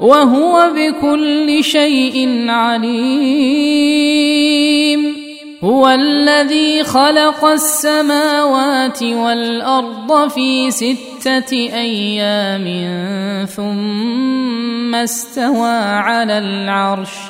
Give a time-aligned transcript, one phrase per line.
[0.00, 4.00] وهو بكل شيء عليم.
[5.64, 12.66] هو الذي خلق السماوات والأرض في ستة أيام
[13.46, 17.29] ثم استوى على العرش.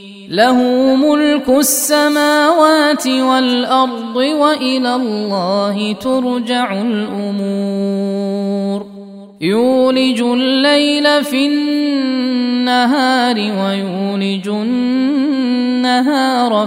[0.31, 0.55] له
[0.95, 8.31] ملك السماوات والأرض وإلى الله ترجع الأمور.
[9.41, 15.87] يولج الليل في النهار ويولج النهار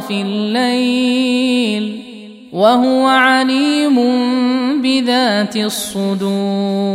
[0.00, 2.00] في الليل
[2.52, 3.96] وهو عليم
[4.82, 6.94] بذات الصدور.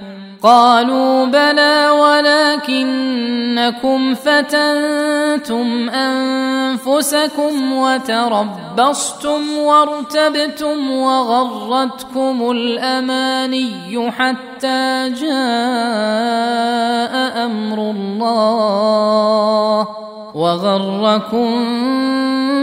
[0.43, 1.89] قالوا بلى
[2.69, 15.31] ولكنكم فتنتم أنفسكم وتربصتم وارتبتم وغرتكم الأماني حتى جاء
[17.45, 19.87] أمر الله
[20.35, 21.51] وغركم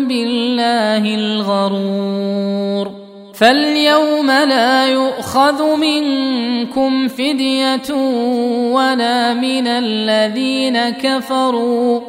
[0.09, 3.08] بالله الغرور
[3.39, 7.95] فاليوم لا يؤخذ منكم فدية
[8.73, 12.01] ولا من الذين كفروا.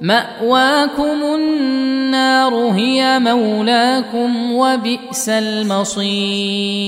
[0.00, 6.82] مأواكم النار هي مولاكم وبئس المصير.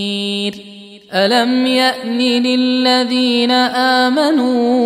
[1.14, 3.50] الم يان للذين
[4.10, 4.84] امنوا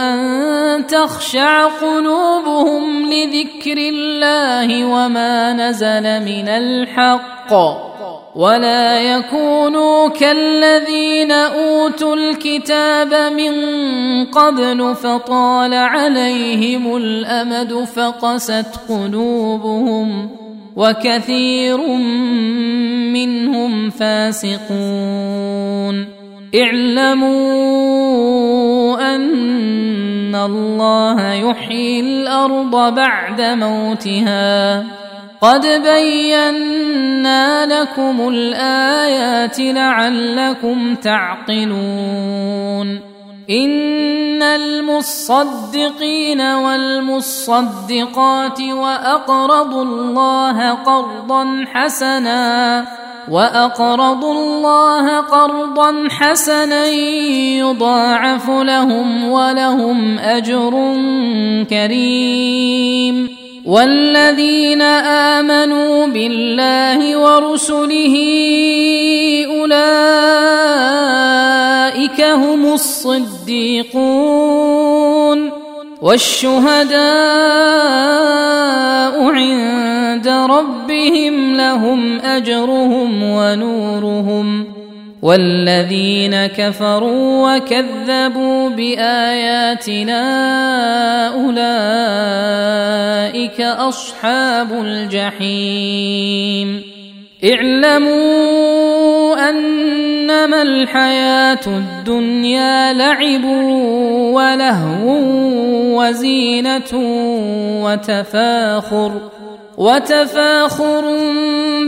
[0.00, 7.52] ان تخشع قلوبهم لذكر الله وما نزل من الحق
[8.36, 13.54] ولا يكونوا كالذين اوتوا الكتاب من
[14.24, 20.45] قبل فطال عليهم الامد فقست قلوبهم
[20.76, 21.86] وكثير
[23.12, 25.36] منهم فاسقون.
[26.54, 27.36] اعلموا
[29.14, 34.84] أن الله يحيي الأرض بعد موتها.
[35.40, 43.00] قد بينا لكم الآيات لعلكم تعقلون.
[43.50, 47.80] إن المصدقين والمصدقات
[48.60, 52.84] وأقرضوا الله قرضا حسنا
[53.30, 56.86] وأقرضوا الله قرضا حسنا
[57.58, 60.94] يضاعف لهم ولهم أجر
[61.70, 63.36] كريم.
[63.66, 64.82] والذين
[65.42, 68.14] آمنوا بالله ورسله
[69.66, 71.26] أولئك
[72.20, 73.96] هم الصديقون
[76.02, 76.96] والشهداء
[79.22, 84.66] عند ربهم لهم أجرهم ونورهم
[85.22, 90.22] والذين كفروا وكذبوا بآياتنا
[91.34, 92.80] أولئك
[93.60, 96.16] أصحاب الجحيم
[97.44, 103.44] اعلموا أنما الحياة الدنيا لعب
[104.34, 105.18] ولهو
[106.00, 106.92] وزينة
[107.84, 109.12] وتفاخر
[109.78, 111.16] وتفاخر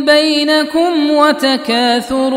[0.06, 2.30] بينكم وتكاثر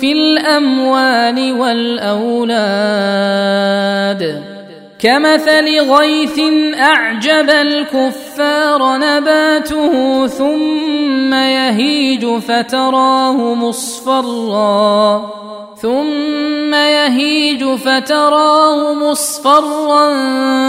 [0.00, 2.78] في الأموال والأولاد.
[4.98, 6.40] كمثل غيث
[6.80, 10.87] أعجب الكفار نباته ثم
[11.54, 15.30] يهيج فتراه مصفرا.
[15.82, 20.06] ثم يهيج فتراه مصفرا.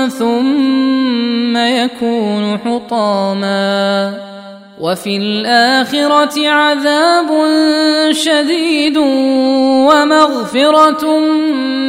[0.08, 4.14] ثم يكون حطاما.
[4.82, 7.30] وفي الآخرة عذاب
[8.12, 8.98] شديد
[9.88, 11.20] ومغفرة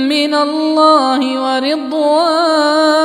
[0.09, 3.01] من الله ورضوان.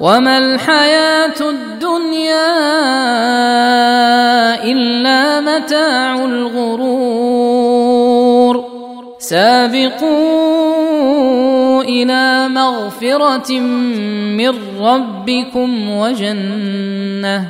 [0.00, 1.78] وما الحياة الدنيا
[4.72, 7.78] إلا متاع الغرور.
[9.18, 10.18] سابقوا
[11.82, 17.44] إلى مغفرة من ربكم وجنة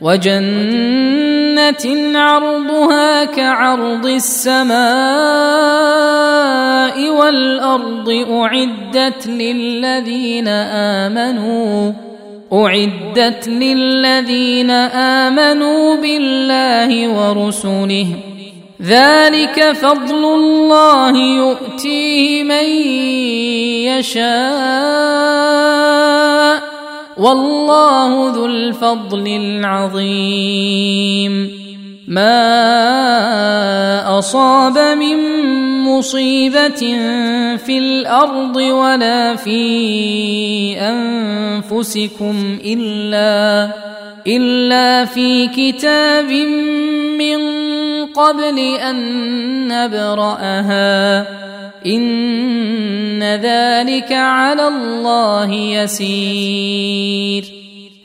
[0.00, 1.84] وجنة
[2.18, 4.78] عرضها كعرض السماء
[7.10, 11.92] والأرض أعدت للذين آمنوا
[12.52, 18.06] أعدت للذين آمنوا بالله ورسله
[18.82, 22.64] ذلك فضل الله يؤتيه من
[23.98, 24.28] يشاء
[27.18, 30.78] والله ذو الفضل العظيم
[32.08, 32.58] ما
[34.18, 35.37] اصاب من
[35.88, 36.80] مصيبه
[37.56, 43.70] في الأرض ولا في انفسكم الا
[44.26, 46.32] الا في كتاب
[47.18, 47.38] من
[48.06, 48.98] قبل ان
[49.68, 51.26] نبراها.
[51.86, 57.57] ان ذلك على الله يسير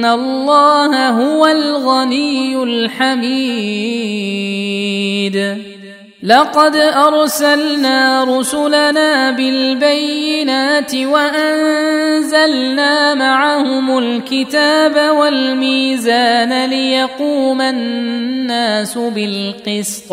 [0.00, 3.76] فان الله هو الغني الحميد
[6.22, 12.44] لقد ارسلنا رسلنا بالبينات وانزلنا
[13.14, 20.12] معهم الكتاب والميزان ليقوم الناس بالقسط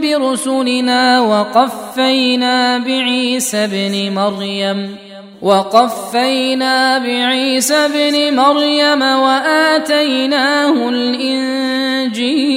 [0.00, 4.96] برسلنا وقفينا بعيسى ابن مريم
[5.42, 12.56] وقفينا بعيسى ابن مريم وآتيناه الإنجيل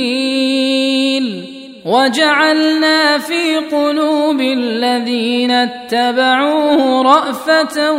[1.85, 7.91] وجعلنا في قلوب الذين اتبعوه رأفة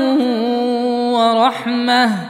[1.13, 2.30] ورحمة.